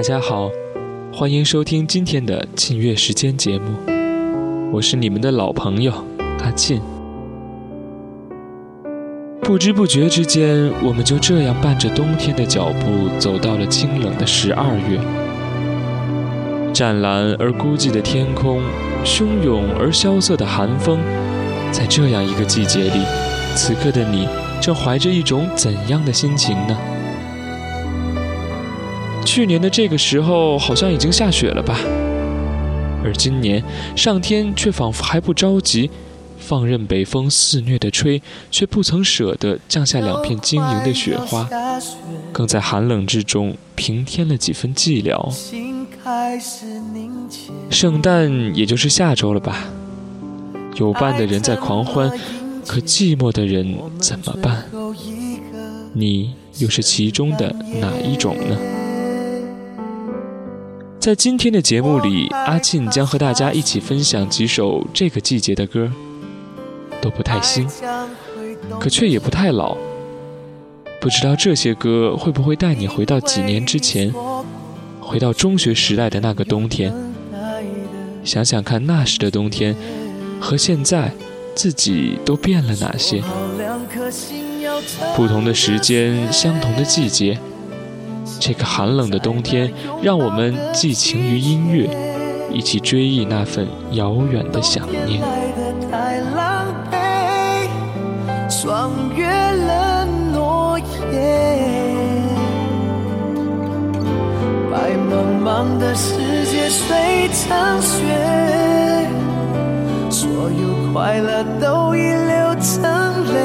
[0.00, 0.50] 大家好，
[1.12, 3.76] 欢迎收听今天的庆月时间节目，
[4.72, 5.92] 我是你们的老朋友
[6.38, 6.80] 阿沁。
[9.42, 14.98] 不知不觉之间，我们就这样伴着冬天的脚步，走到了清冷的十二月。
[16.72, 18.62] 湛蓝而孤寂的天空，
[19.04, 20.98] 汹涌而萧瑟的寒风，
[21.70, 23.02] 在这样一个季节里，
[23.54, 24.26] 此刻的你
[24.62, 26.74] 正怀着一种怎样的心情呢？
[29.24, 31.78] 去年的这个时候，好像已经下雪了吧？
[33.04, 33.62] 而今年，
[33.96, 35.90] 上天却仿佛还不着急。
[36.38, 38.20] 放任北风肆虐的吹，
[38.50, 41.48] 却不曾舍得降下两片晶莹的雪花，
[42.32, 45.32] 更在寒冷之中平添了几分寂寥。
[47.70, 49.64] 圣诞也就是下周了吧？
[50.76, 52.10] 有伴的人在狂欢，
[52.66, 54.64] 可寂寞的人怎么办？
[55.92, 58.56] 你又是其中的哪一种呢？
[61.00, 65.90] 在今天的节目里，阿庆将和大家一起分享几首这个季节的歌。
[67.00, 67.66] 都不太新，
[68.78, 69.74] 可却也不太老。
[71.00, 74.12] 不知道这些歌会不会带你回到几年之前，
[75.00, 76.92] 回到中学时代的那个冬天？
[78.22, 79.74] 想想看，那时的冬天
[80.38, 81.10] 和现在，
[81.54, 83.22] 自己都变了哪些？
[85.16, 87.38] 不同的时间，相同的季节。
[88.38, 91.88] 这个寒冷的冬天，让我们寄情于音乐，
[92.52, 95.22] 一起追忆那份遥远的想念。
[98.48, 100.78] 霜越了诺
[101.12, 101.18] 言，
[104.70, 109.08] 白茫茫的世界随成雪，
[110.10, 112.82] 所有快乐都已流成
[113.32, 113.38] 泪，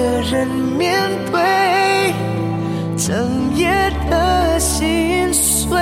[0.00, 0.98] 个人面
[1.30, 2.14] 对
[2.96, 3.68] 整夜
[4.10, 5.78] 的心碎。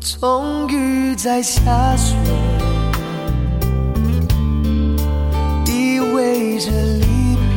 [0.00, 2.14] 终于在下雪，
[6.58, 7.48] 着离别。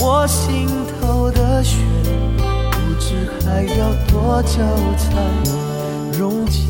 [0.00, 0.68] 我心
[1.00, 1.78] 头的雪，
[2.70, 4.58] 不知还要多久
[4.96, 5.06] 才
[6.18, 6.60] 溶解。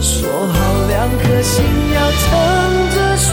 [0.00, 0.54] 说好
[0.88, 1.64] 两颗心
[1.94, 2.26] 要撑
[2.90, 3.30] 着雪，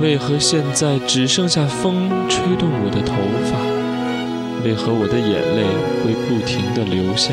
[0.00, 3.58] 为何现在只剩下风吹动我的头发？
[4.64, 5.64] 为何我的眼泪
[6.02, 7.32] 会不停地流下？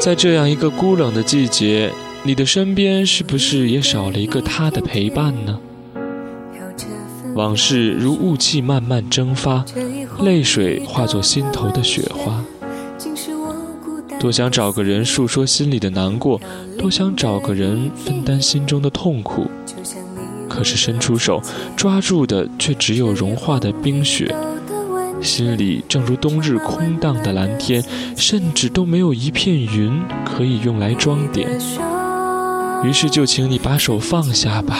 [0.00, 1.90] 在这样一个孤冷的季节，
[2.22, 5.58] 你的身边是不是也少了一个他的陪伴呢？
[7.34, 9.64] 往事如雾气慢慢蒸发，
[10.20, 12.44] 泪水化作心头的雪花。
[14.18, 16.40] 多想找个人诉说心里的难过，
[16.78, 19.50] 多想找个人分担心中的痛苦。
[20.48, 21.42] 可是伸出手
[21.76, 24.34] 抓住的却只有融化的冰雪，
[25.20, 27.82] 心里正如冬日空荡的蓝天，
[28.16, 31.48] 甚至都没有一片云可以用来装点。
[32.84, 34.78] 于是就请你把手放下吧，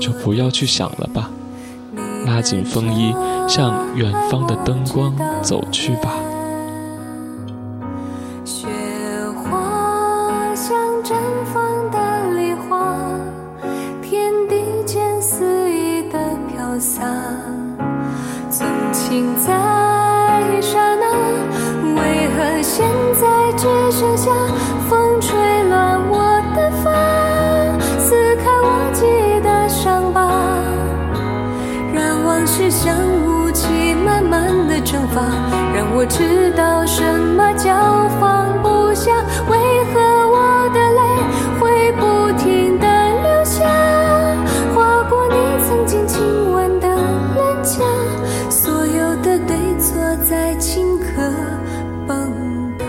[0.00, 1.30] 就不要去想了吧，
[2.26, 3.14] 拉紧风衣，
[3.46, 6.14] 向远方的灯光走去吧。
[36.60, 39.10] 道什么叫放不下，
[39.48, 39.98] 为何
[40.28, 41.00] 我的泪
[41.58, 42.86] 会不停的
[43.22, 43.64] 流下，
[44.74, 46.20] 划过你曾经亲
[46.52, 46.86] 吻的
[47.34, 47.80] 脸颊，
[48.50, 51.32] 所有的对错在顷刻
[52.06, 52.30] 崩
[52.78, 52.84] 塌。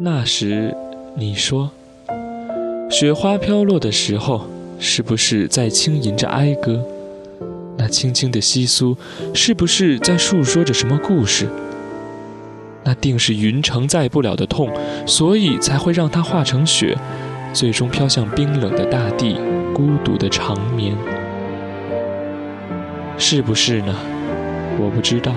[0.00, 0.74] 那时，
[1.14, 1.70] 你说，
[2.90, 4.46] 雪花飘落的时候，
[4.78, 6.84] 是不是在轻吟着哀歌？
[7.78, 8.96] 那轻轻的窸窣，
[9.34, 11.48] 是不是在诉说着什么故事？
[12.84, 14.70] 那定是云承载不了的痛，
[15.06, 16.96] 所以才会让它化成雪，
[17.52, 19.36] 最终飘向冰冷的大地，
[19.74, 20.96] 孤独的长眠。
[23.18, 23.94] 是不是呢？
[24.78, 25.32] 我不知道。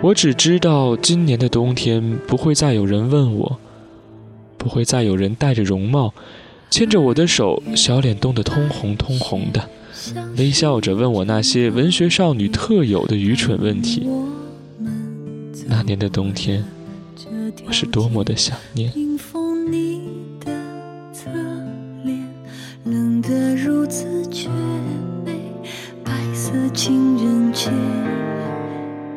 [0.00, 3.58] 我只知道，今年的冬天不会再有人问我，
[4.56, 6.14] 不会再有人戴着绒帽，
[6.70, 9.68] 牵着我的手，小脸冻得通红通红的，
[10.36, 14.08] 微笑着问我那些文学少女特有的愚蠢问题。
[15.66, 16.64] 那年的冬天，
[17.66, 18.92] 我是多么的想念。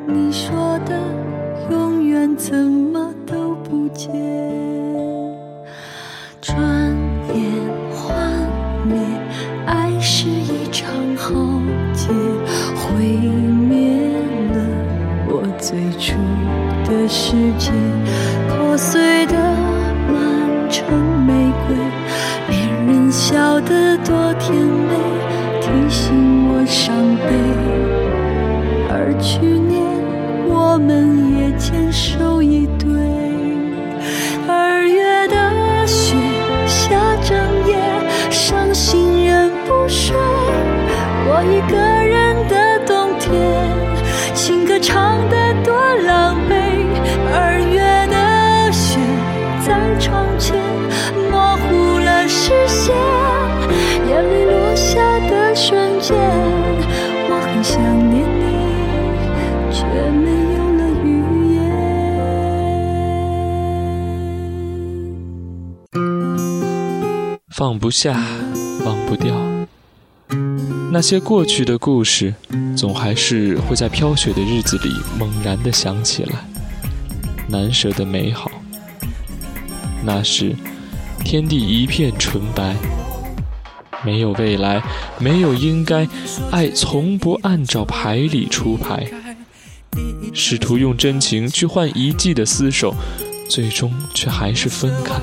[0.10, 1.02] 你说的
[1.70, 4.12] 永远怎么都不见，
[10.10, 10.88] 是一场
[11.18, 11.34] 浩
[11.94, 12.08] 劫，
[12.78, 14.00] 毁灭
[14.54, 14.58] 了
[15.28, 16.16] 我最初
[16.90, 17.74] 的世界，
[18.48, 19.34] 破碎的
[20.08, 20.88] 满城
[21.26, 21.76] 玫瑰，
[22.48, 24.56] 恋人笑得多甜
[39.68, 40.16] 不睡。
[41.30, 43.30] 我一个人的冬天，
[44.34, 45.76] 情歌唱得多
[46.06, 46.52] 狼狈。
[47.34, 48.98] 二月的雪
[49.66, 49.68] 在
[50.00, 50.56] 窗前
[51.30, 52.96] 模糊了视线，
[54.08, 54.96] 眼泪落下
[55.30, 56.18] 的瞬间，
[57.30, 57.78] 我很想
[58.10, 58.46] 念你，
[59.70, 61.06] 却没有了语
[61.56, 61.58] 言。
[67.50, 68.16] 放不下，
[68.86, 69.36] 忘不掉，
[70.98, 72.34] 那些过去的故事，
[72.76, 74.90] 总还是会在飘雪的日子里
[75.20, 76.34] 猛然的想起来，
[77.48, 78.50] 难舍的美好。
[80.04, 80.56] 那时，
[81.24, 82.76] 天地一片纯白，
[84.04, 84.82] 没有未来，
[85.20, 86.08] 没有应该，
[86.50, 89.06] 爱从不按照牌理出牌，
[90.34, 92.96] 试图用真情去换一季的厮守，
[93.48, 95.16] 最终却还是分开。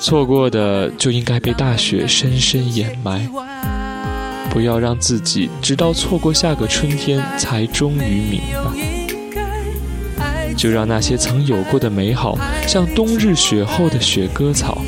[0.00, 3.28] 错过的就应该被大雪深深掩埋，
[4.50, 8.70] 不要让自己直到错过下个春天才终于明白。
[10.56, 14.80] 就让那些曾有过的美好，像冬日雪后的雪割草，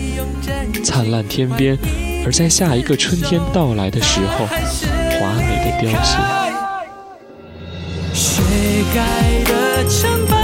[0.82, 1.76] 灿烂天边，
[2.24, 6.16] 而在下一个春天到来的时候，华美的凋谢。
[8.14, 8.40] 雪
[8.94, 10.37] 盖的城堡，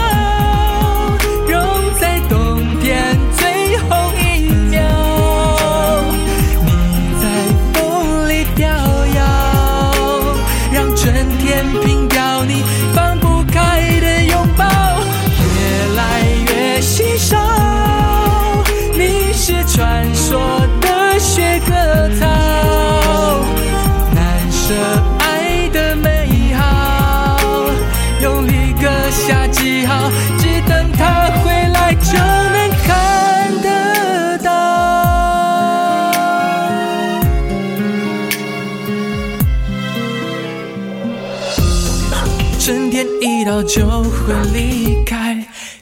[43.44, 45.36] 到就会离开，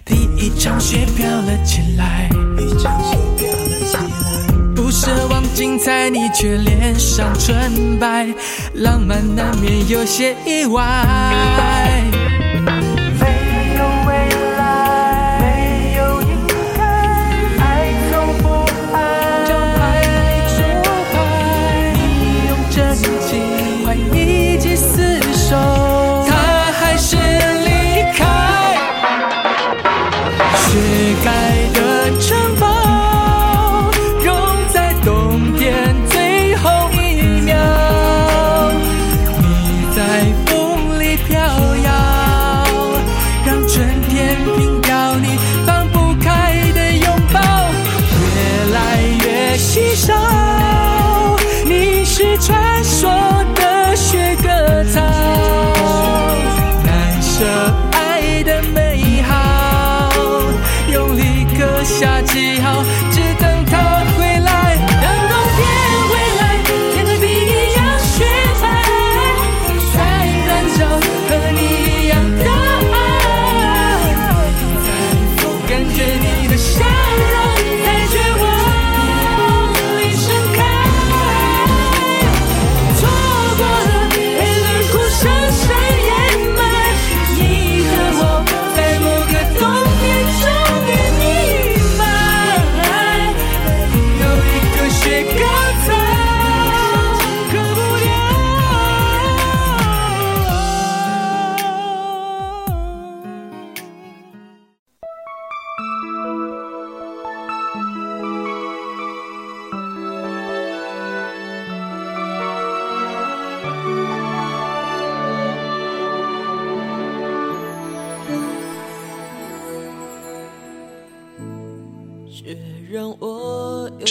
[0.04, 2.28] 第一场雪飘了起来，
[4.74, 8.26] 不奢望精彩，你却脸上纯白，
[8.74, 12.11] 浪漫难免有些意外。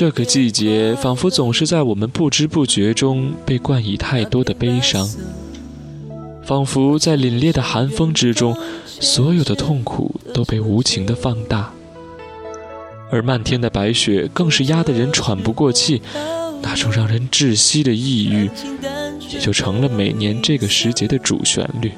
[0.02, 5.08] 这个季节仿佛总是在我们不知不觉中被冠以太多的悲伤，
[6.44, 11.72] 仿佛在凛冽的寒风之中，所有的痛苦都被无情的放大，
[13.12, 16.02] 而漫天的白雪更是压得人喘不过气，
[16.64, 18.50] 那种让人窒息的抑郁，
[19.32, 21.92] 也就成了每年这个时节的主旋律。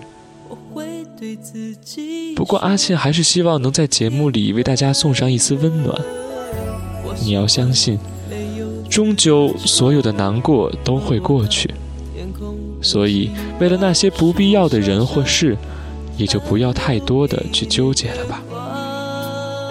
[2.36, 5.98] 不过阿信还是希望能在节目里为大家送上一丝温暖。
[7.22, 7.98] 你要相信，
[8.90, 11.74] 终究所有的难过都会过去。
[12.82, 13.30] 所以，
[13.60, 15.58] 为了那些不必要的人或事，
[16.18, 18.42] 也就不要太多的去纠结了吧。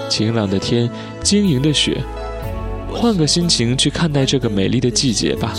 [0.08, 0.88] 晴朗的天，
[1.22, 2.00] 晶莹的雪，
[2.90, 5.54] 换个心情去看待这个美丽的季节吧。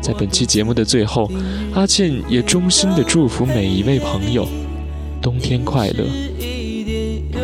[0.00, 1.30] 在本期节目的最后，
[1.72, 4.46] 阿庆也衷心的祝福每一位朋友，
[5.22, 6.04] 冬天快乐。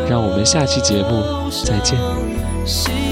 [0.09, 3.10] 让我们下期节目再见。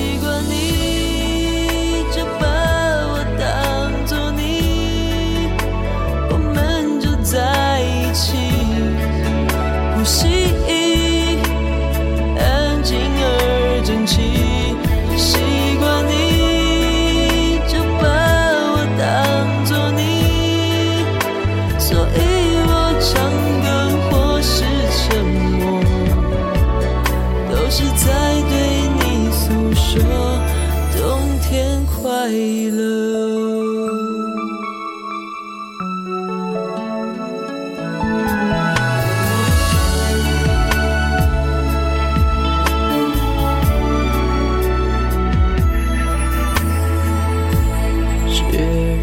[9.99, 10.38] 我是。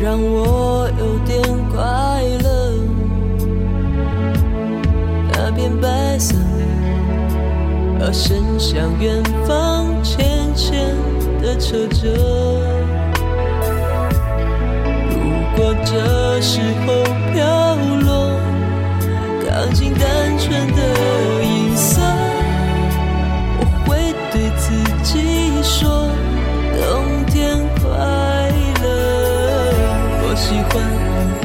[0.06, 1.42] 让我有点
[1.74, 1.82] 快
[2.44, 2.48] 乐，
[5.34, 6.36] 那片白色，
[8.00, 10.96] 而伸向远方，浅浅
[11.42, 12.08] 的车着。
[15.10, 15.16] 如
[15.58, 18.40] 果这时候飘落，
[19.44, 21.35] 钢琴单纯的。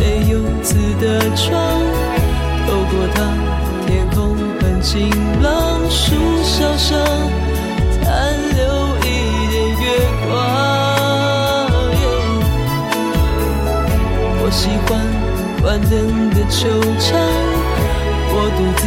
[0.00, 1.52] 没有字的窗，
[2.66, 3.16] 透过它，
[3.86, 5.10] 天空很晴
[5.42, 6.98] 朗，树梢上
[8.02, 8.04] 残
[8.56, 8.60] 留
[9.04, 9.06] 一
[9.50, 9.84] 点月
[10.26, 10.28] 光。
[14.42, 14.42] 我。
[14.50, 14.98] 喜欢
[15.62, 15.94] 关灯
[16.30, 16.66] 的球
[16.98, 17.08] 场，
[18.32, 18.82] 我独自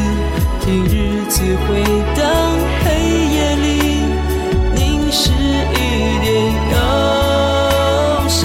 [0.60, 1.70] 听日子回
[2.17, 2.22] 荡，
[2.84, 2.86] 黑
[3.34, 3.65] 夜里
[4.75, 5.74] 凝视一
[6.20, 6.27] 点
[6.74, 6.75] 忧
[8.27, 8.43] 伤。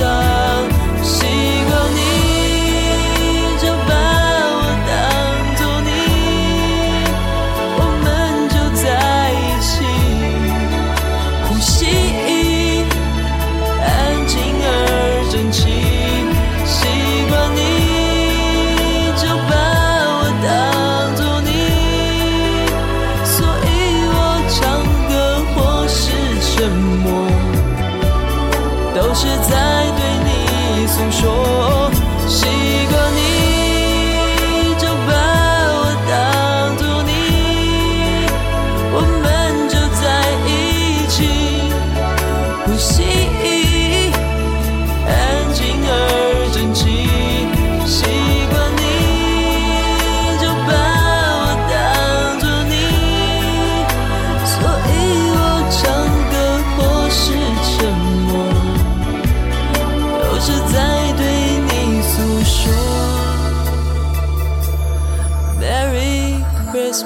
[29.21, 31.68] 是在对你诉说。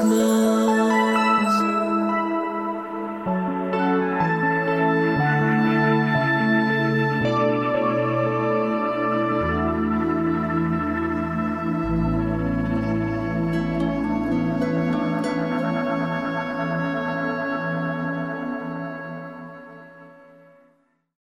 [0.02, 0.31] summer.